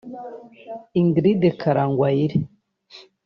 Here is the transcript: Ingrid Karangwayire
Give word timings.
Ingrid 0.99 1.41
Karangwayire 1.61 2.37